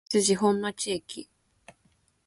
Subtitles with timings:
[0.09, 1.29] 堺筋本町駅